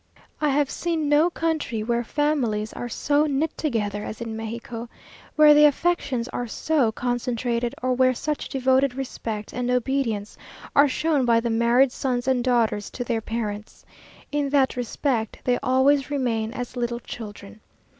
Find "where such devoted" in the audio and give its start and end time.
7.93-8.95